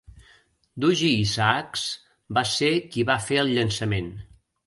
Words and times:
Dougie 0.85 1.11
Isaacs 1.25 1.83
va 2.39 2.45
ser 2.53 2.71
qui 2.95 3.07
va 3.13 3.19
fer 3.29 3.39
el 3.45 3.55
llançament. 3.59 4.13